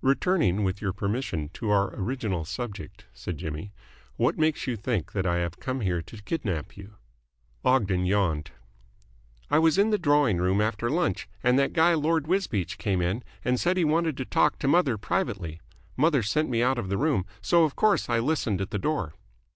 [0.00, 3.72] "Returning, with your permission, to our original subject," said Jimmy,
[4.14, 6.94] "what makes you think that I have come here to kidnap you?"
[7.64, 8.52] Ogden yawned.
[9.50, 13.24] "I was in the drawing room after lunch, and that guy Lord Wisbeach came in
[13.44, 15.60] and said he wanted to talk to mother privately.
[15.96, 19.14] Mother sent me out of the room, so of course I listened at the door."